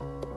[0.00, 0.29] you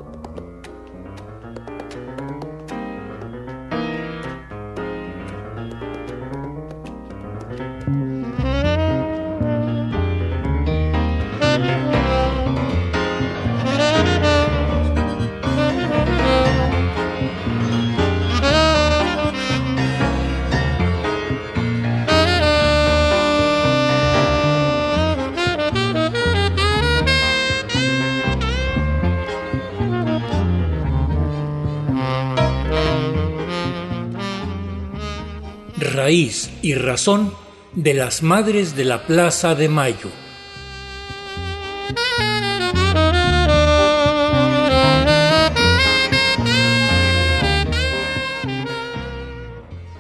[36.14, 37.34] y razón
[37.74, 40.12] de las Madres de la Plaza de Mayo.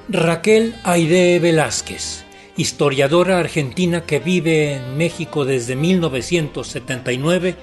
[0.07, 2.25] Raquel Aide Velázquez,
[2.57, 7.55] historiadora argentina que vive en México desde 1979,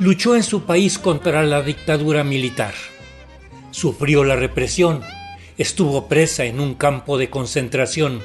[0.00, 2.74] luchó en su país contra la dictadura militar.
[3.70, 5.02] Sufrió la represión
[5.58, 8.22] estuvo presa en un campo de concentración.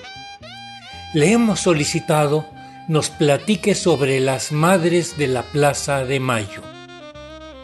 [1.14, 2.46] Le hemos solicitado
[2.88, 6.62] nos platique sobre las madres de la Plaza de Mayo.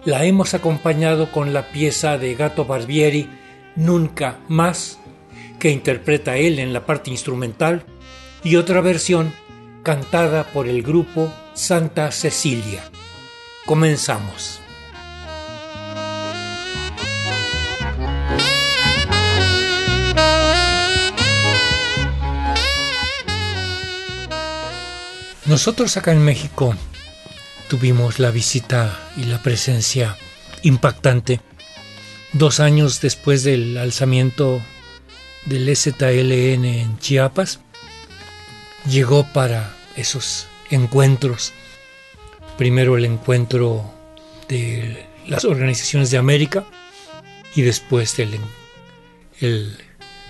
[0.06, 3.30] La hemos acompañado con la pieza de Gato Barbieri,
[3.76, 5.00] Nunca más,
[5.60, 7.86] que interpreta él en la parte instrumental,
[8.44, 9.34] y otra versión
[9.84, 12.84] cantada por el grupo Santa Cecilia.
[13.66, 14.62] Comenzamos.
[25.48, 26.76] Nosotros acá en México
[27.70, 30.18] tuvimos la visita y la presencia
[30.62, 31.40] impactante
[32.34, 34.62] dos años después del alzamiento
[35.46, 37.62] del STLN en Chiapas.
[38.90, 41.54] Llegó para esos encuentros,
[42.58, 43.90] primero el encuentro
[44.50, 46.66] de las organizaciones de América
[47.56, 48.20] y después
[49.40, 49.78] el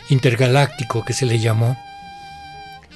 [0.10, 1.76] intergaláctico que se le llamó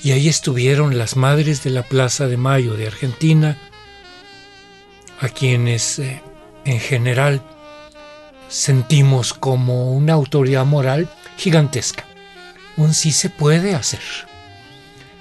[0.03, 3.57] y ahí estuvieron las madres de la Plaza de Mayo de Argentina,
[5.19, 6.22] a quienes eh,
[6.66, 7.41] en general
[8.47, 12.06] sentimos como una autoridad moral gigantesca.
[12.78, 14.01] Un sí se puede hacer.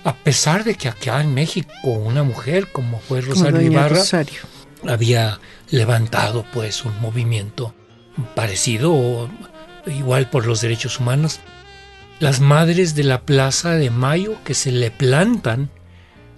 [0.02, 4.02] A pesar de que acá en México una mujer como fue Rosario Ibarra
[4.88, 5.40] había
[5.70, 7.74] levantado pues un movimiento
[8.34, 9.30] parecido o
[9.86, 11.40] igual por los derechos humanos,
[12.20, 15.70] las madres de la Plaza de Mayo que se le plantan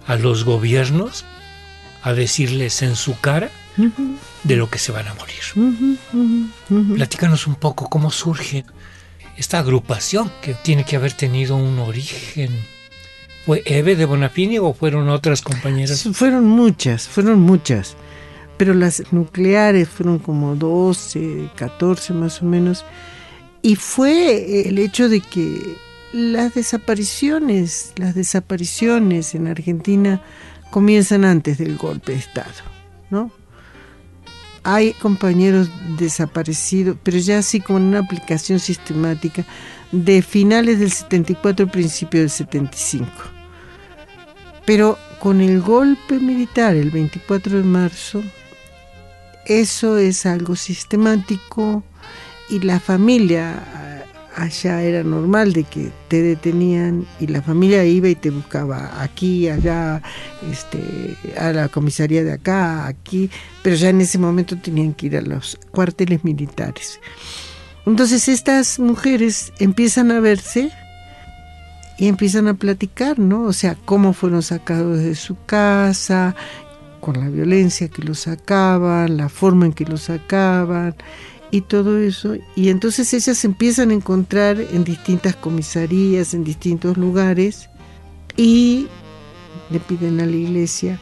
[0.07, 1.25] a los gobiernos
[2.01, 3.49] a decirles en su cara
[4.43, 5.35] de lo que se van a morir.
[6.95, 8.65] Platícanos un poco cómo surge
[9.37, 12.51] esta agrupación que tiene que haber tenido un origen.
[13.45, 16.07] ¿Fue Eve de Bonafini o fueron otras compañeras?
[16.13, 17.97] Fueron muchas, fueron muchas.
[18.57, 22.85] Pero las nucleares fueron como 12, 14 más o menos
[23.63, 25.77] y fue el hecho de que
[26.11, 30.21] las desapariciones, las desapariciones en Argentina
[30.69, 32.51] comienzan antes del golpe de Estado,
[33.09, 33.31] ¿no?
[34.63, 39.45] Hay compañeros desaparecidos, pero ya así como en una aplicación sistemática
[39.91, 43.07] de finales del 74, principio del 75.
[44.65, 48.23] Pero con el golpe militar el 24 de marzo,
[49.45, 51.83] eso es algo sistemático,
[52.49, 53.83] y la familia
[54.35, 59.47] allá era normal de que te detenían y la familia iba y te buscaba aquí,
[59.47, 60.01] allá,
[60.51, 63.29] este, a la comisaría de acá, aquí,
[63.61, 66.99] pero ya en ese momento tenían que ir a los cuarteles militares.
[67.85, 70.71] Entonces estas mujeres empiezan a verse
[71.97, 73.43] y empiezan a platicar, ¿no?
[73.43, 76.35] O sea, cómo fueron sacados de su casa,
[77.01, 80.95] con la violencia que los sacaban, la forma en que los sacaban,
[81.53, 82.35] y todo eso.
[82.55, 87.69] Y entonces ellas se empiezan a encontrar en distintas comisarías, en distintos lugares,
[88.35, 88.87] y
[89.69, 90.99] le piden a la iglesia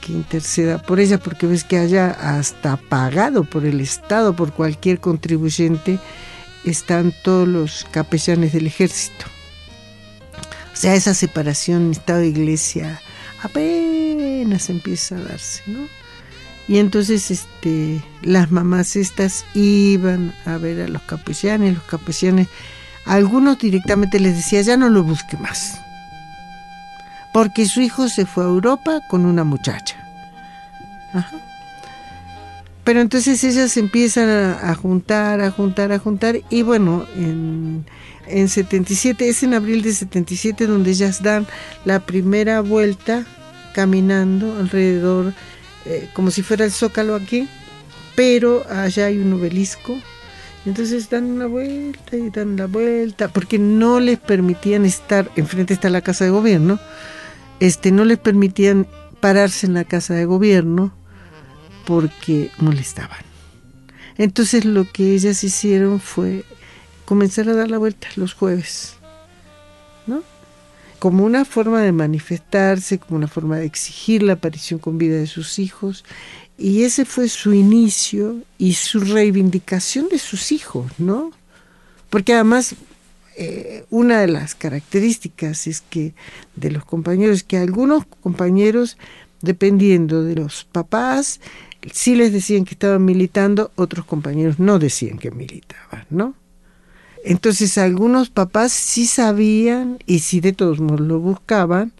[0.00, 5.00] que interceda por ella, porque ves que haya hasta pagado por el Estado, por cualquier
[5.00, 5.98] contribuyente,
[6.64, 9.24] están todos los capellanes del ejército.
[10.72, 13.00] O sea, esa separación Estado-Iglesia
[13.42, 16.01] apenas empieza a darse, ¿no?
[16.72, 22.48] Y entonces este, las mamás estas iban a ver a los capellanes, los capellanes,
[23.04, 25.78] algunos directamente les decía, ya no lo busque más,
[27.34, 30.02] porque su hijo se fue a Europa con una muchacha.
[32.84, 37.84] Pero entonces ellas empiezan a, juntar, a juntar, a juntar, y bueno, en,
[38.26, 41.46] en 77, es en abril de 77 donde ellas dan
[41.84, 43.26] la primera vuelta
[43.74, 45.34] caminando alrededor
[45.86, 47.48] eh, como si fuera el zócalo aquí,
[48.14, 49.96] pero allá hay un obelisco
[50.64, 55.90] entonces dan una vuelta y dan la vuelta, porque no les permitían estar, enfrente está
[55.90, 56.78] la casa de gobierno,
[57.58, 58.86] este, no les permitían
[59.20, 60.94] pararse en la casa de gobierno
[61.84, 63.24] porque molestaban.
[64.18, 66.44] Entonces lo que ellas hicieron fue
[67.06, 68.94] comenzar a dar la vuelta los jueves,
[70.06, 70.22] ¿no?
[71.02, 75.26] Como una forma de manifestarse, como una forma de exigir la aparición con vida de
[75.26, 76.04] sus hijos
[76.56, 81.32] y ese fue su inicio y su reivindicación de sus hijos, ¿no?
[82.08, 82.76] Porque además
[83.36, 86.14] eh, una de las características es que
[86.54, 88.96] de los compañeros, que algunos compañeros,
[89.40, 91.40] dependiendo de los papás,
[91.90, 96.36] sí les decían que estaban militando, otros compañeros no decían que militaban, ¿no?
[97.24, 101.92] Entonces algunos papás sí sabían y sí de todos modos lo buscaban,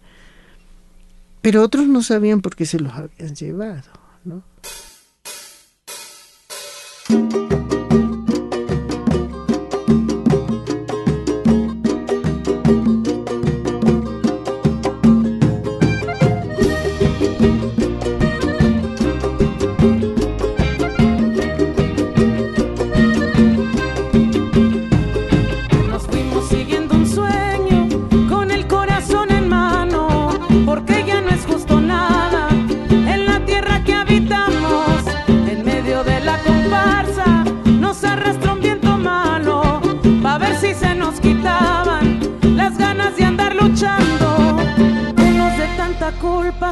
[1.40, 3.90] pero otros no sabían por qué se los habían llevado.
[4.24, 4.42] ¿no?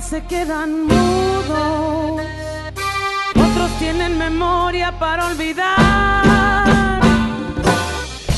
[0.02, 2.22] Se quedan mudos,
[3.36, 7.00] otros tienen memoria para olvidar.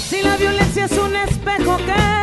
[0.09, 2.22] Si la violencia es un espejo que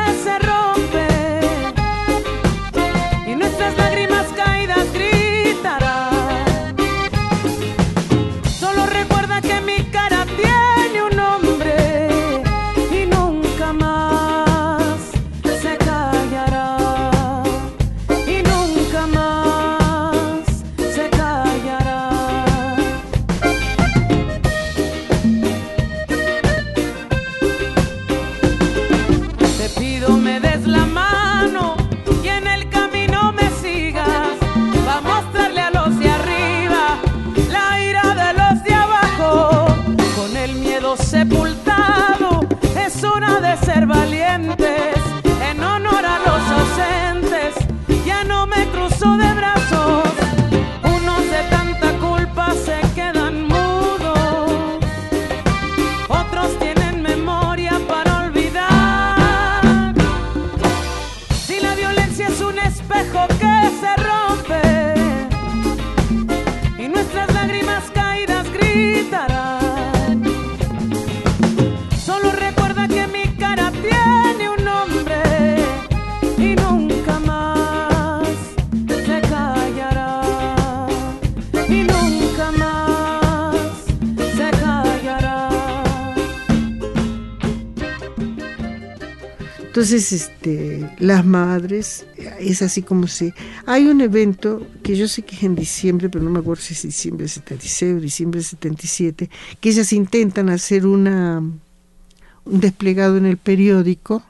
[89.79, 92.05] Entonces, este, las madres,
[92.37, 93.33] es así como se...
[93.65, 96.73] Hay un evento que yo sé que es en diciembre, pero no me acuerdo si
[96.73, 99.29] es diciembre de 76 o diciembre de 77,
[99.61, 104.21] que ellas intentan hacer una, un desplegado en el periódico,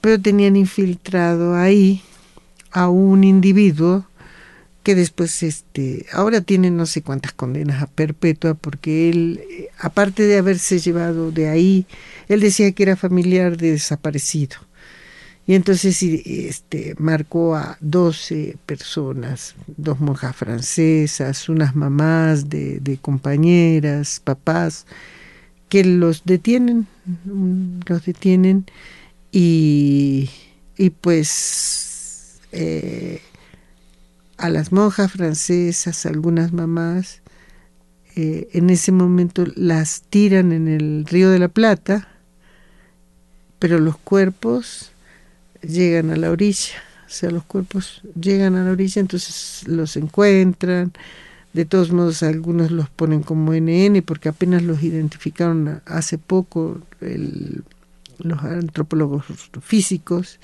[0.00, 2.02] pero tenían infiltrado ahí
[2.72, 4.04] a un individuo
[4.86, 10.22] que después, este, ahora tiene no sé cuántas condenas a perpetua, porque él, eh, aparte
[10.22, 11.86] de haberse llevado de ahí,
[12.28, 14.58] él decía que era familiar de desaparecido.
[15.44, 24.20] Y entonces este, marcó a 12 personas, dos monjas francesas, unas mamás de, de compañeras,
[24.22, 24.86] papás,
[25.68, 26.86] que los detienen,
[27.24, 28.66] mm, los detienen
[29.32, 30.30] y,
[30.78, 33.20] y pues eh,
[34.46, 37.20] a las monjas francesas, algunas mamás,
[38.14, 42.08] eh, en ese momento las tiran en el río de la Plata,
[43.58, 44.92] pero los cuerpos
[45.62, 46.76] llegan a la orilla,
[47.06, 50.92] o sea, los cuerpos llegan a la orilla, entonces los encuentran,
[51.52, 56.80] de todos modos algunos los ponen como NN porque apenas los identificaron hace poco
[58.18, 59.24] los antropólogos
[59.60, 60.38] físicos,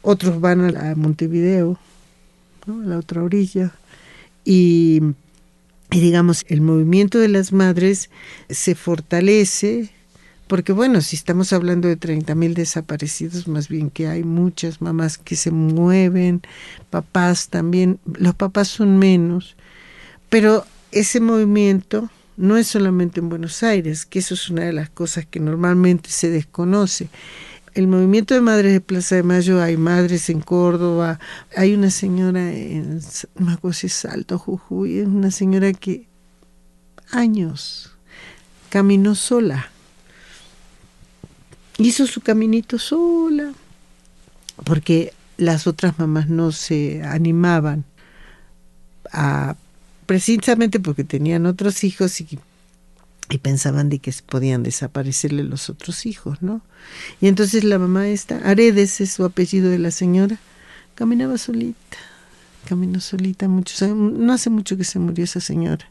[0.00, 1.78] otros van a Montevideo,
[2.74, 3.72] a la otra orilla,
[4.44, 5.00] y,
[5.90, 8.10] y digamos, el movimiento de las madres
[8.48, 9.90] se fortalece,
[10.46, 15.36] porque bueno, si estamos hablando de 30.000 desaparecidos, más bien que hay muchas mamás que
[15.36, 16.42] se mueven,
[16.90, 19.56] papás también, los papás son menos,
[20.30, 24.88] pero ese movimiento no es solamente en Buenos Aires, que eso es una de las
[24.88, 27.08] cosas que normalmente se desconoce.
[27.78, 31.20] El movimiento de madres de Plaza de Mayo, hay madres en Córdoba,
[31.54, 36.08] hay una señora en, es Salto, Jujuy, es una señora que
[37.12, 37.92] años
[38.68, 39.70] caminó sola,
[41.76, 43.52] hizo su caminito sola,
[44.64, 47.84] porque las otras mamás no se animaban
[49.12, 49.54] a
[50.04, 52.40] precisamente porque tenían otros hijos y,
[53.30, 56.62] y pensaban de que podían desaparecerle los otros hijos, ¿no?
[57.20, 60.38] Y entonces la mamá esta, Aredes es su apellido de la señora,
[60.94, 61.98] caminaba solita,
[62.66, 65.90] caminó solita muchos años, no hace mucho que se murió esa señora.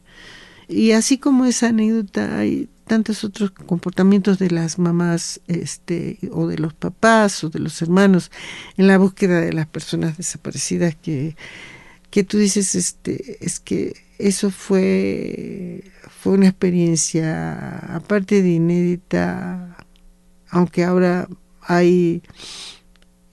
[0.68, 6.58] Y así como esa anécdota hay tantos otros comportamientos de las mamás este o de
[6.58, 8.30] los papás o de los hermanos
[8.76, 11.36] en la búsqueda de las personas desaparecidas que
[12.10, 15.84] que tú dices este es que eso fue
[16.20, 19.76] fue una experiencia aparte de inédita
[20.50, 21.28] aunque ahora
[21.62, 22.22] hay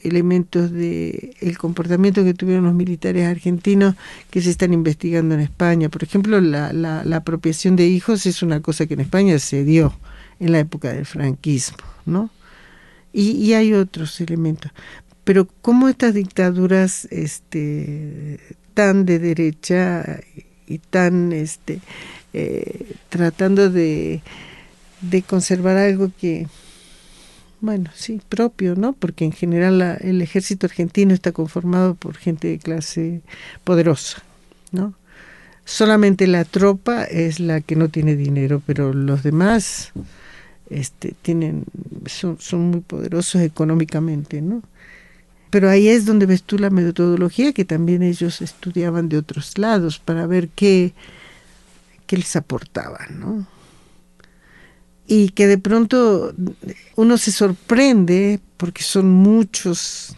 [0.06, 3.96] elementos de el comportamiento que tuvieron los militares argentinos
[4.30, 5.90] que se están investigando en España.
[5.90, 9.64] Por ejemplo, la, la, la apropiación de hijos es una cosa que en España se
[9.64, 9.98] dio
[10.40, 12.30] en la época del franquismo, ¿no?
[13.14, 14.72] Y, y hay otros elementos.
[15.24, 18.40] Pero cómo estas dictaduras este,
[18.74, 20.20] tan de derecha
[20.68, 21.80] y tan este,
[22.34, 24.22] eh, tratando de,
[25.02, 26.48] de conservar algo que,
[27.62, 28.94] bueno, sí, propio, ¿no?
[28.94, 33.22] Porque en general la, el ejército argentino está conformado por gente de clase
[33.64, 34.24] poderosa,
[34.72, 34.94] ¿no?
[35.66, 39.94] Solamente la tropa es la que no tiene dinero, pero los demás
[40.70, 41.66] este, tienen,
[42.06, 44.62] son, son muy poderosos económicamente, ¿no?
[45.56, 50.00] Pero ahí es donde ves tú la metodología que también ellos estudiaban de otros lados
[50.00, 50.94] para ver qué,
[52.08, 53.48] qué les aportaban, ¿no?
[55.08, 56.34] y que de pronto
[56.98, 60.14] uno se sorprende porque son muchos,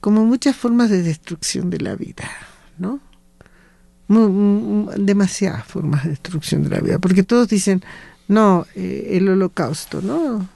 [0.00, 2.30] como muchas formas de destrucción de la vida,
[2.78, 2.98] ¿no?
[4.08, 7.84] demasiadas formas de destrucción de la vida, porque todos dicen,
[8.26, 10.48] no, eh, el holocausto, ¿no?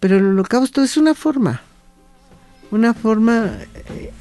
[0.00, 1.62] Pero el holocausto es una forma,
[2.70, 4.12] una forma eh,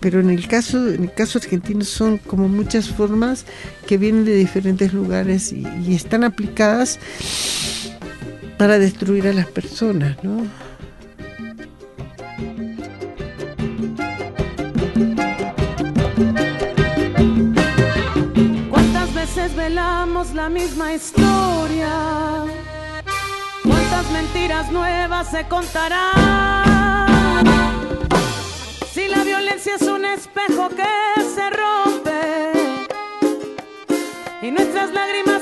[0.00, 3.44] pero en el caso en el caso argentino son como muchas formas
[3.86, 6.98] que vienen de diferentes lugares y, y están aplicadas
[8.56, 10.46] para destruir a las personas, ¿no?
[18.70, 22.44] ¿Cuántas veces velamos la misma historia?
[23.62, 26.75] ¿Cuántas mentiras nuevas se contarán?
[30.16, 32.52] Espejo que se rompe.
[34.42, 35.35] Y nuestras lágrimas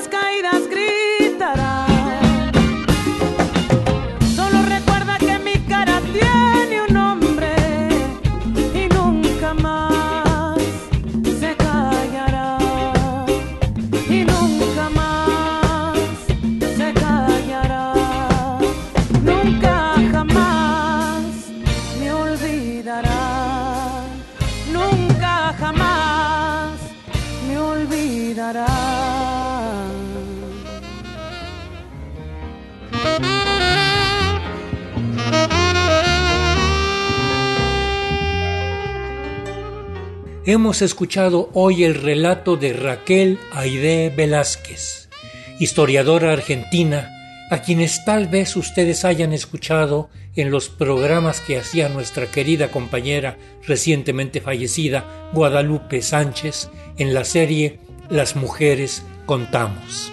[40.47, 45.09] Hemos escuchado hoy el relato de Raquel Aide Velázquez,
[45.57, 47.09] historiadora argentina,
[47.49, 53.39] a quienes tal vez ustedes hayan escuchado en los programas que hacía nuestra querida compañera
[53.65, 57.79] recientemente fallecida Guadalupe Sánchez en la serie
[58.11, 60.11] Las mujeres contamos.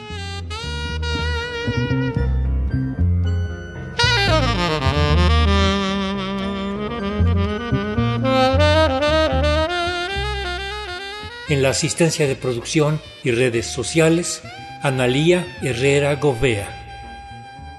[11.62, 14.42] La asistencia de producción y redes sociales,
[14.82, 16.66] Analía Herrera Govea.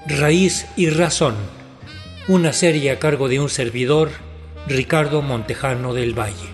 [0.06, 1.34] Raíz y Razón,
[2.26, 4.08] una serie a cargo de un servidor,
[4.66, 6.48] Ricardo Montejano del Valle.